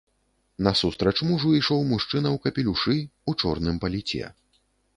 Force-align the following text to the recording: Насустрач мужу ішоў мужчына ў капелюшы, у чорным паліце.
Насустрач 0.67 1.13
мужу 1.31 1.51
ішоў 1.59 1.85
мужчына 1.91 2.29
ў 2.35 2.37
капелюшы, 2.47 2.97
у 3.33 3.37
чорным 3.43 3.75
паліце. 3.85 4.35